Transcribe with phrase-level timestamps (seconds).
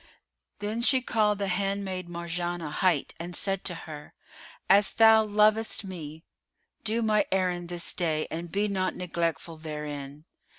[0.57, 4.15] Then she called the handmaid Marjanah hight and said to her,
[4.67, 6.23] "As thou lovest me,
[6.83, 10.25] do my errand this day and be not neglectful therein!